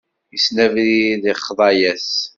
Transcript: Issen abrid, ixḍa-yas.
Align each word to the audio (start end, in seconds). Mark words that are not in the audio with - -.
Issen 0.35 0.57
abrid, 0.65 1.23
ixḍa-yas. 1.33 2.09